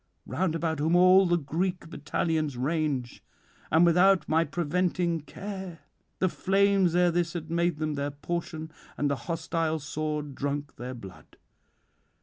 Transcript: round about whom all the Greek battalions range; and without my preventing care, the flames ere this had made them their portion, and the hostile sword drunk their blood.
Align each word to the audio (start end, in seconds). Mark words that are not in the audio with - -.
round 0.25 0.55
about 0.55 0.79
whom 0.79 0.95
all 0.95 1.27
the 1.27 1.37
Greek 1.37 1.87
battalions 1.87 2.57
range; 2.57 3.23
and 3.71 3.85
without 3.85 4.27
my 4.27 4.43
preventing 4.43 5.19
care, 5.21 5.81
the 6.17 6.27
flames 6.27 6.95
ere 6.95 7.11
this 7.11 7.33
had 7.33 7.51
made 7.51 7.77
them 7.77 7.93
their 7.93 8.09
portion, 8.09 8.71
and 8.97 9.11
the 9.11 9.15
hostile 9.29 9.77
sword 9.77 10.33
drunk 10.33 10.75
their 10.77 10.95
blood. 10.95 11.37